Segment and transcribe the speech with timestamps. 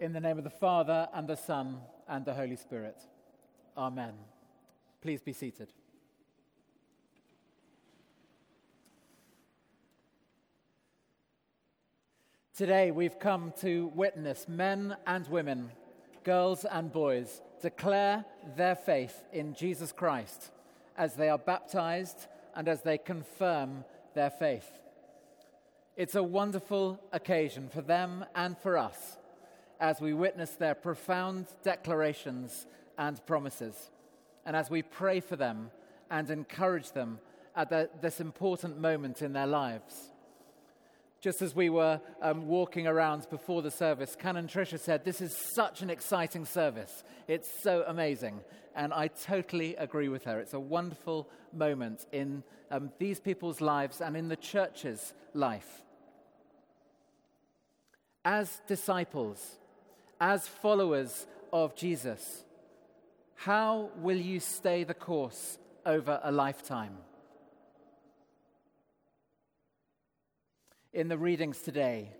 [0.00, 2.96] In the name of the Father, and the Son, and the Holy Spirit.
[3.76, 4.12] Amen.
[5.02, 5.72] Please be seated.
[12.56, 15.72] Today we've come to witness men and women,
[16.22, 18.24] girls and boys, declare
[18.56, 20.52] their faith in Jesus Christ
[20.96, 23.84] as they are baptized and as they confirm
[24.14, 24.70] their faith.
[25.96, 29.17] It's a wonderful occasion for them and for us
[29.80, 33.90] as we witness their profound declarations and promises,
[34.44, 35.70] and as we pray for them
[36.10, 37.18] and encourage them
[37.54, 40.12] at the, this important moment in their lives.
[41.20, 45.36] Just as we were um, walking around before the service, Canon Tricia said, This is
[45.54, 47.02] such an exciting service.
[47.26, 48.40] It's so amazing.
[48.76, 50.38] And I totally agree with her.
[50.38, 55.82] It's a wonderful moment in um, these people's lives and in the church's life.
[58.24, 59.58] As disciples,
[60.20, 62.44] as followers of Jesus,
[63.34, 66.98] how will you stay the course over a lifetime?
[70.92, 72.10] In the readings today,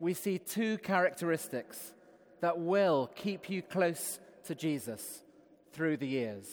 [0.00, 1.92] we see two characteristics
[2.40, 5.22] that will keep you close to Jesus
[5.72, 6.46] through the years.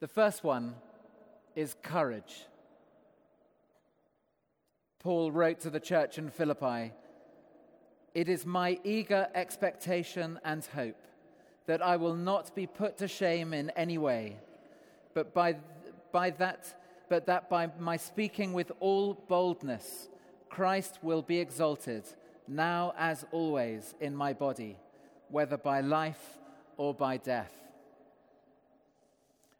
[0.00, 0.74] The first one
[1.56, 2.46] is courage.
[5.00, 6.92] Paul wrote to the church in Philippi
[8.14, 11.02] It is my eager expectation and hope
[11.66, 14.36] that I will not be put to shame in any way,
[15.14, 15.56] but by,
[16.12, 20.08] by that, but that by my speaking with all boldness,
[20.48, 22.04] Christ will be exalted,
[22.46, 24.76] now as always, in my body,
[25.28, 26.38] whether by life
[26.76, 27.52] or by death.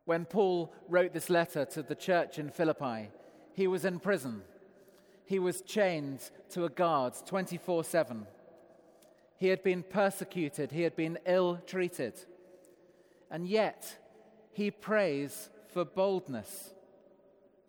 [0.05, 3.08] When Paul wrote this letter to the church in Philippi,
[3.55, 4.42] he was in prison.
[5.24, 8.27] He was chained to a guard 24 7.
[9.36, 12.14] He had been persecuted, he had been ill treated.
[13.30, 13.98] And yet,
[14.52, 16.72] he prays for boldness,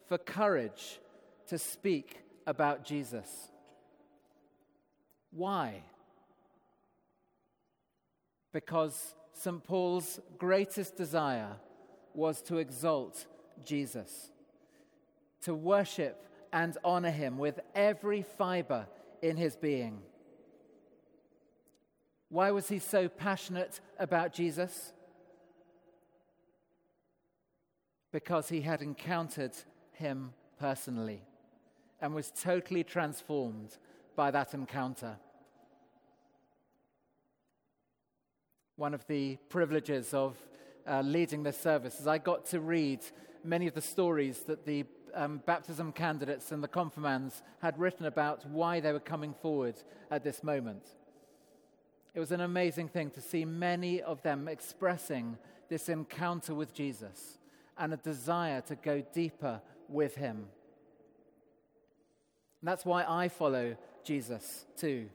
[0.07, 0.99] for courage
[1.47, 3.49] to speak about Jesus.
[5.31, 5.81] Why?
[8.53, 9.63] Because St.
[9.63, 11.57] Paul's greatest desire
[12.13, 13.25] was to exalt
[13.65, 14.31] Jesus,
[15.41, 18.87] to worship and honor him with every fiber
[19.21, 20.01] in his being.
[22.35, 24.91] Why was he so passionate about Jesus?
[28.11, 29.53] Because he had encountered
[29.93, 31.21] him personally
[32.01, 33.77] and was totally transformed
[34.17, 35.15] by that encounter.
[38.75, 40.35] One of the privileges of
[40.85, 42.99] uh, leading this service is I got to read
[43.45, 48.45] many of the stories that the um, baptism candidates and the confirmands had written about
[48.45, 49.75] why they were coming forward
[50.11, 50.83] at this moment.
[52.15, 55.37] It was an amazing thing to see many of them expressing
[55.67, 57.39] this encounter with Jesus
[57.77, 60.47] and a desire to go deeper with him.
[62.61, 65.09] And that's why I follow Jesus too.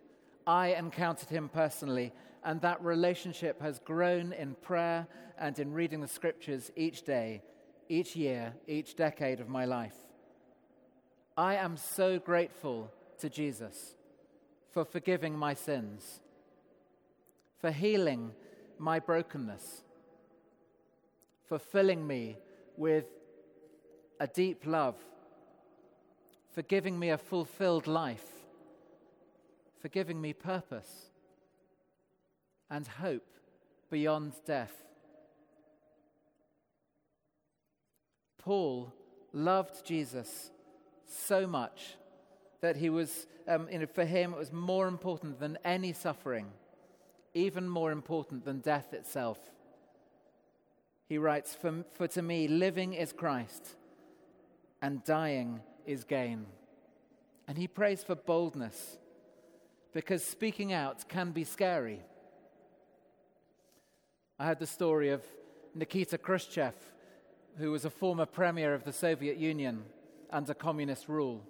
[0.47, 2.13] I encountered him personally,
[2.45, 5.07] and that relationship has grown in prayer
[5.39, 7.43] and in reading the scriptures each day,
[7.89, 9.97] each year, each decade of my life.
[11.35, 13.95] I am so grateful to Jesus
[14.71, 16.21] for forgiving my sins
[17.61, 18.33] for healing
[18.79, 19.83] my brokenness,
[21.47, 22.39] for filling me
[22.77, 23.05] with
[24.19, 24.97] a deep love,
[26.53, 28.27] for giving me a fulfilled life,
[29.81, 31.11] for giving me purpose
[32.71, 33.27] and hope
[33.91, 34.73] beyond death.
[38.39, 38.93] Paul
[39.33, 40.51] loved Jesus
[41.05, 41.97] so much
[42.63, 46.47] that he was, um, you know, for him, it was more important than any suffering
[47.35, 49.39] even more important than death itself.
[51.09, 53.77] He writes, for, for to me, living is Christ,
[54.81, 56.47] and dying is gain.
[57.49, 58.99] And he prays for boldness,
[59.93, 62.01] because speaking out can be scary.
[64.39, 65.23] I had the story of
[65.75, 66.75] Nikita Khrushchev,
[67.59, 69.85] who was a former premier of the Soviet Union
[70.31, 71.45] under communist rule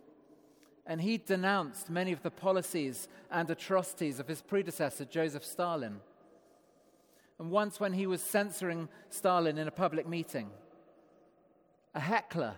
[0.91, 6.01] and he denounced many of the policies and atrocities of his predecessor, Joseph Stalin.
[7.39, 10.51] And once, when he was censoring Stalin in a public meeting,
[11.95, 12.55] a heckler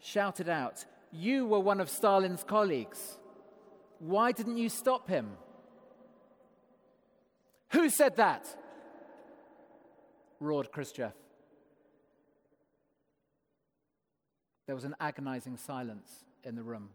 [0.00, 3.18] shouted out, You were one of Stalin's colleagues.
[3.98, 5.32] Why didn't you stop him?
[7.70, 8.46] Who said that?
[10.38, 11.14] roared Khrushchev.
[14.66, 16.90] There was an agonizing silence in the room.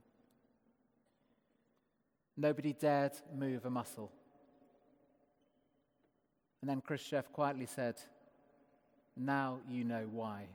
[2.38, 4.12] Nobody dared move a muscle.
[6.62, 7.96] And then Khrushchev quietly said,
[9.16, 10.46] Now you know why.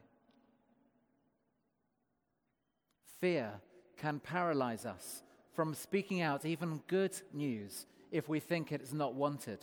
[3.20, 3.52] Fear
[3.96, 5.23] can paralyze us
[5.55, 9.58] from speaking out even good news if we think it is not wanted.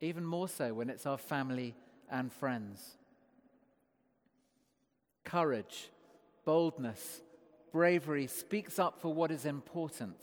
[0.00, 1.74] Even more so when it's our family
[2.10, 2.96] and friends.
[5.24, 5.90] Courage,
[6.44, 7.22] boldness,
[7.72, 10.16] bravery speaks up for what is important.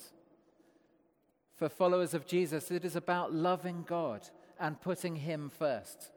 [1.55, 4.27] For followers of Jesus, it is about loving God
[4.59, 6.11] and putting Him first.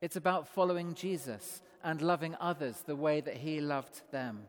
[0.00, 4.42] It's about following Jesus and loving others the way that He loved them.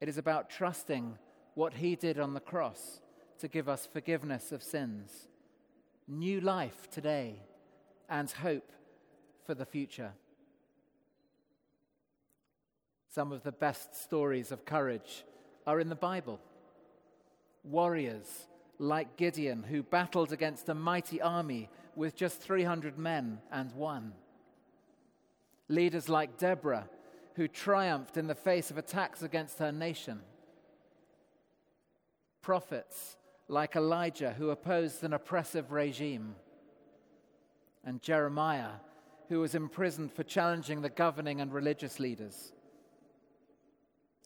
[0.00, 1.18] It is about trusting
[1.54, 3.00] what He did on the cross
[3.38, 5.28] to give us forgiveness of sins,
[6.06, 7.36] new life today,
[8.08, 8.70] and hope
[9.44, 10.12] for the future.
[13.10, 15.24] Some of the best stories of courage
[15.66, 16.40] are in the Bible.
[17.64, 18.46] Warriors
[18.78, 24.12] like Gideon, who battled against a mighty army with just 300 men and won.
[25.68, 26.88] Leaders like Deborah,
[27.34, 30.20] who triumphed in the face of attacks against her nation.
[32.42, 33.16] Prophets
[33.48, 36.34] like Elijah, who opposed an oppressive regime.
[37.84, 38.72] And Jeremiah,
[39.28, 42.52] who was imprisoned for challenging the governing and religious leaders.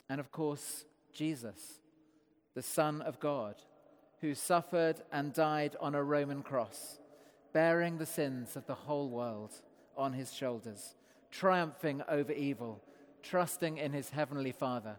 [0.09, 1.81] And of course, Jesus,
[2.59, 3.55] the Son of God,
[4.21, 6.99] who suffered and died on a Roman cross,
[7.53, 9.53] bearing the sins of the whole world
[9.97, 10.97] on his shoulders,
[11.31, 12.83] triumphing over evil,
[13.23, 14.97] trusting in his heavenly Father.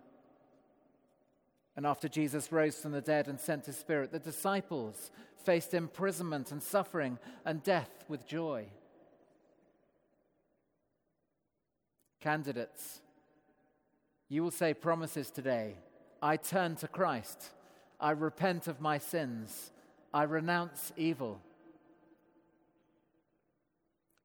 [1.76, 5.12] And after Jesus rose from the dead and sent his Spirit, the disciples
[5.44, 8.68] faced imprisonment and suffering and death with joy.
[12.22, 13.02] Candidates,
[14.30, 15.76] you will say promises today.
[16.22, 17.50] I turn to Christ.
[18.00, 19.72] I repent of my sins.
[20.14, 21.40] I renounce evil.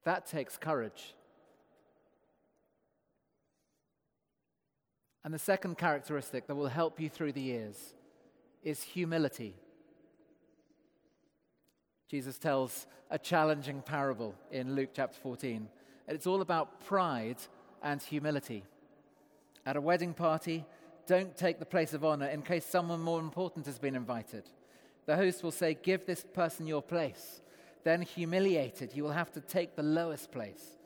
[0.04, 1.14] That takes courage.
[5.24, 7.94] And the second characteristic that will help you through the years
[8.62, 9.54] is humility.
[12.10, 15.68] Jesus tells a challenging parable in Luke chapter 14.
[16.06, 17.38] And it's all about pride
[17.82, 18.64] and humility.
[19.64, 20.66] At a wedding party,
[21.06, 24.44] don't take the place of honor in case someone more important has been invited.
[25.06, 27.40] The host will say, Give this person your place.
[27.84, 30.78] Then, humiliated, you will have to take the lowest place.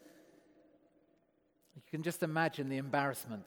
[1.77, 3.47] You can just imagine the embarrassment.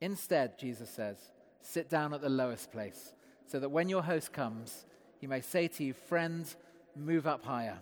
[0.00, 1.16] Instead, Jesus says,
[1.60, 3.12] sit down at the lowest place
[3.46, 4.84] so that when your host comes,
[5.20, 6.56] he may say to you, Friends,
[6.94, 7.78] move up higher.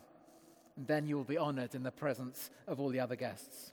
[0.76, 3.72] And then you will be honored in the presence of all the other guests.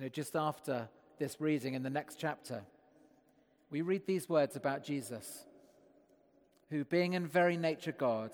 [0.00, 0.88] You know, just after
[1.18, 2.62] this reading in the next chapter,
[3.70, 5.44] we read these words about Jesus,
[6.70, 8.30] who, being in very nature God,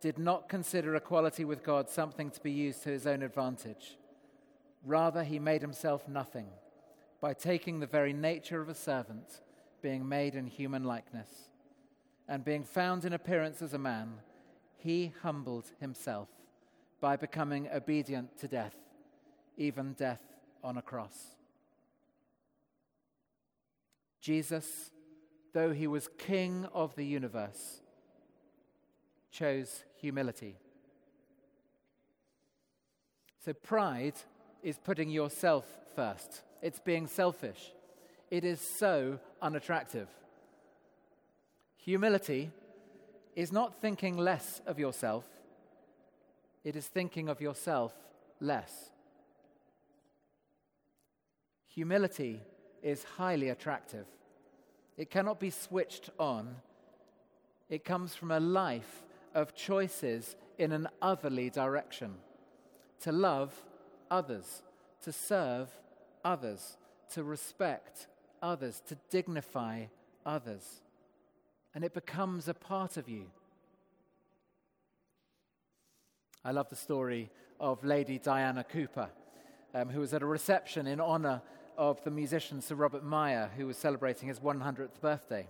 [0.00, 3.98] did not consider equality with God something to be used to his own advantage.
[4.84, 6.48] Rather, he made himself nothing
[7.20, 9.42] by taking the very nature of a servant,
[9.82, 11.28] being made in human likeness.
[12.26, 14.14] And being found in appearance as a man,
[14.76, 16.26] he humbled himself
[17.00, 18.74] by becoming obedient to death,
[19.56, 20.18] even death
[20.66, 21.16] on a cross.
[24.20, 24.90] Jesus,
[25.54, 27.80] though he was king of the universe,
[29.30, 30.56] chose humility.
[33.44, 34.14] So, pride
[34.64, 35.64] is putting yourself
[35.94, 37.72] first, it's being selfish.
[38.28, 40.08] It is so unattractive.
[41.76, 42.50] Humility
[43.36, 45.24] is not thinking less of yourself,
[46.64, 47.94] it is thinking of yourself
[48.40, 48.90] less.
[51.76, 52.40] Humility
[52.82, 54.06] is highly attractive.
[54.96, 56.56] It cannot be switched on.
[57.68, 59.04] It comes from a life
[59.34, 62.14] of choices in an otherly direction
[63.02, 63.52] to love
[64.10, 64.62] others,
[65.02, 65.68] to serve
[66.24, 66.78] others,
[67.12, 68.06] to respect
[68.40, 69.84] others, to dignify
[70.24, 70.80] others.
[71.74, 73.26] And it becomes a part of you.
[76.42, 77.28] I love the story
[77.60, 79.10] of Lady Diana Cooper,
[79.74, 81.42] um, who was at a reception in honor
[81.76, 85.46] of the musician Sir Robert Mayer, who was celebrating his 100th birthday.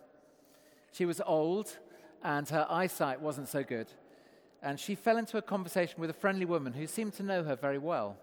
[0.92, 1.76] She was old
[2.23, 3.87] and her eyesight wasn't so good,
[4.62, 7.54] and she fell into a conversation with a friendly woman who seemed to know her
[7.54, 8.16] very well.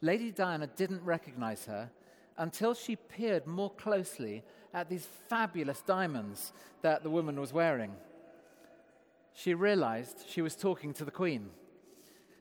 [0.00, 1.90] Lady Diana didn't recognize her
[2.36, 4.42] until she peered more closely
[4.72, 7.94] at these fabulous diamonds that the woman was wearing.
[9.32, 11.50] She realized she was talking to the Queen.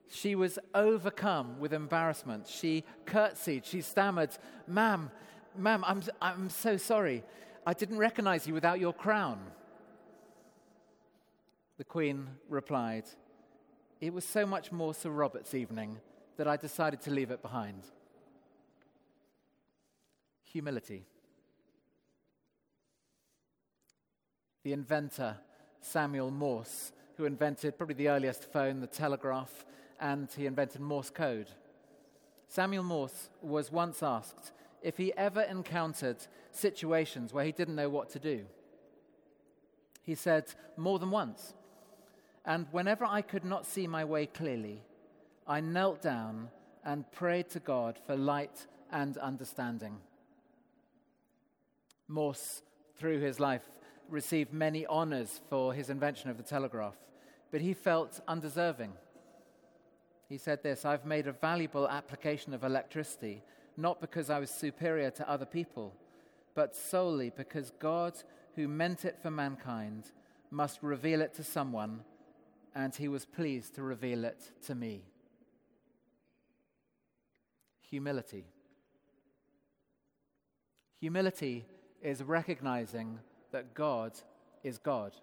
[0.10, 2.48] She was overcome with embarrassment.
[2.48, 3.65] She curtsied.
[3.65, 4.29] She stammered,
[4.67, 5.10] Ma'am,
[5.57, 7.24] ma'am, I'm, I'm so sorry.
[7.65, 9.39] I didn't recognize you without your crown.
[11.77, 13.05] The Queen replied,
[14.01, 16.00] It was so much more Sir Robert's evening
[16.38, 17.83] that I decided to leave it behind.
[20.51, 21.05] Humility.
[24.63, 25.38] The inventor,
[25.81, 29.65] Samuel Morse, who invented probably the earliest phone, the telegraph,
[30.03, 31.48] and he invented Morse code.
[32.50, 36.17] Samuel Morse was once asked if he ever encountered
[36.51, 38.45] situations where he didn't know what to do.
[40.03, 41.53] He said, More than once.
[42.45, 44.83] And whenever I could not see my way clearly,
[45.48, 46.50] I knelt down
[46.83, 49.95] and prayed to God for light and understanding.
[52.10, 52.62] Morse,
[52.98, 53.69] through his life,
[54.10, 56.98] received many honors for his invention of the telegraph,
[57.51, 58.91] but he felt undeserving.
[60.34, 63.44] He said this I've made a valuable application of electricity,
[63.78, 65.94] not because I was superior to other people,
[66.56, 68.16] but solely because God,
[68.56, 70.06] who meant it for mankind,
[70.50, 72.00] must reveal it to someone,
[72.74, 75.04] and he was pleased to reveal it to me.
[77.92, 78.48] Humility.
[81.00, 81.63] Humility
[82.02, 83.20] is recognizing
[83.52, 84.13] that God
[84.63, 85.13] is God.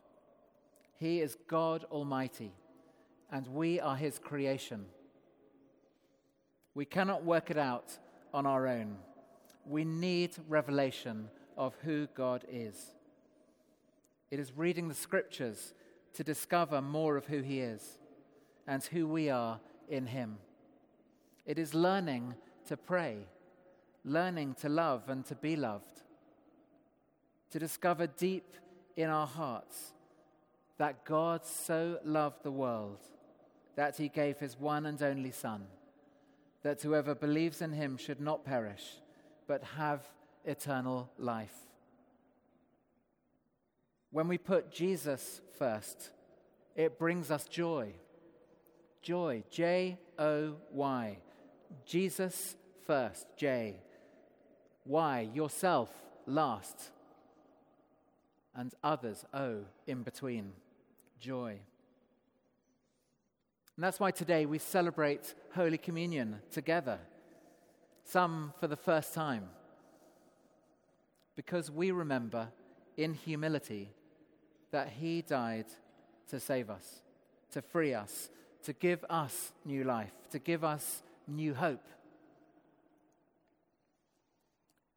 [1.00, 2.52] He is God Almighty,
[3.32, 4.86] and we are His creation.
[6.74, 7.98] We cannot work it out
[8.32, 8.96] on our own.
[9.66, 12.94] We need revelation of who God is.
[14.30, 15.74] It is reading the scriptures
[16.14, 17.98] to discover more of who He is
[18.66, 20.38] and who we are in Him.
[21.44, 22.34] It is learning
[22.66, 23.26] to pray,
[24.04, 26.02] learning to love and to be loved,
[27.50, 28.54] to discover deep
[28.96, 29.92] in our hearts
[30.78, 33.00] that God so loved the world
[33.74, 35.66] that He gave His one and only Son
[36.62, 38.96] that whoever believes in him should not perish,
[39.46, 40.02] but have
[40.44, 41.54] eternal life.
[44.10, 46.10] When we put Jesus first,
[46.76, 47.94] it brings us joy.
[49.02, 51.18] Joy, J O Y.
[51.86, 53.76] Jesus first, J.
[54.84, 55.90] Y, yourself
[56.26, 56.90] last.
[58.54, 60.52] And others, O, in between.
[61.20, 61.60] Joy.
[63.80, 66.98] And that's why today we celebrate Holy Communion together,
[68.04, 69.48] some for the first time,
[71.34, 72.48] because we remember
[72.98, 73.88] in humility
[74.70, 75.64] that He died
[76.28, 77.00] to save us,
[77.52, 78.28] to free us,
[78.64, 81.86] to give us new life, to give us new hope.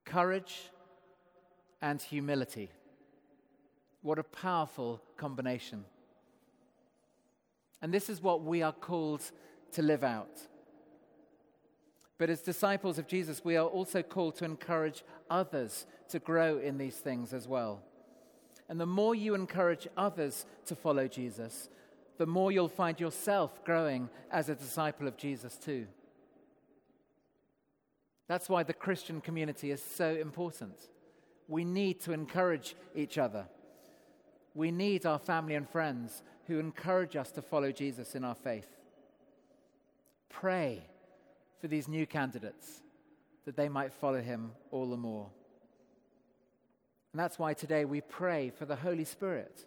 [0.03, 0.71] Courage
[1.81, 2.69] and humility.
[4.01, 5.85] What a powerful combination.
[7.83, 9.21] And this is what we are called
[9.73, 10.39] to live out.
[12.17, 16.77] But as disciples of Jesus, we are also called to encourage others to grow in
[16.77, 17.83] these things as well.
[18.69, 21.69] And the more you encourage others to follow Jesus,
[22.17, 25.87] the more you'll find yourself growing as a disciple of Jesus too.
[28.29, 30.87] That's why the Christian community is so important.
[31.49, 33.47] We need to encourage each other.
[34.53, 38.67] We need our family and friends who encourage us to follow Jesus in our faith.
[40.29, 40.83] Pray
[41.59, 42.81] for these new candidates
[43.45, 45.29] that they might follow him all the more.
[47.11, 49.65] And that's why today we pray for the Holy Spirit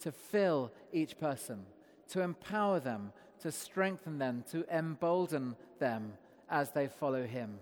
[0.00, 1.64] to fill each person,
[2.08, 6.12] to empower them, to strengthen them, to embolden them
[6.50, 7.58] as they follow him.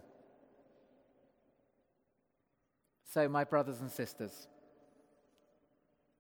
[3.04, 4.48] So, my brothers and sisters,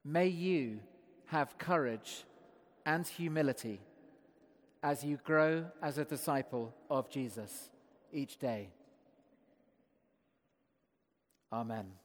[0.04, 0.80] may you
[1.26, 2.24] have courage
[2.86, 3.80] and humility
[4.82, 7.68] as you grow as a disciple of Jesus
[8.12, 8.70] each day.
[11.52, 11.99] Amen.